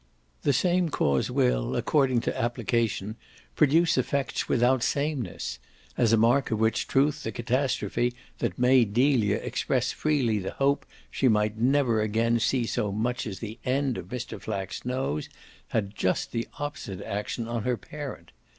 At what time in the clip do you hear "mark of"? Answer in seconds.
6.17-6.57